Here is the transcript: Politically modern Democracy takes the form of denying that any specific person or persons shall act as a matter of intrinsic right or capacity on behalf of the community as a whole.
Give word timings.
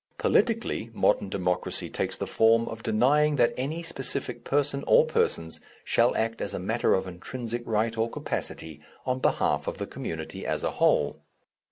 Politically 0.17 0.89
modern 0.95 1.29
Democracy 1.29 1.87
takes 1.87 2.17
the 2.17 2.25
form 2.25 2.67
of 2.67 2.81
denying 2.81 3.35
that 3.35 3.53
any 3.55 3.83
specific 3.83 4.43
person 4.43 4.83
or 4.87 5.05
persons 5.05 5.61
shall 5.83 6.15
act 6.15 6.41
as 6.41 6.55
a 6.55 6.59
matter 6.59 6.95
of 6.95 7.05
intrinsic 7.05 7.61
right 7.67 7.95
or 7.95 8.09
capacity 8.09 8.81
on 9.05 9.19
behalf 9.19 9.67
of 9.67 9.77
the 9.77 9.85
community 9.85 10.43
as 10.43 10.63
a 10.63 10.71
whole. 10.71 11.21